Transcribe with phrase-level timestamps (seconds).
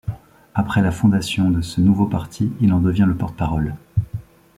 [0.55, 3.75] Après la fondation de ce nouveau parti, il en devient le porte-parole.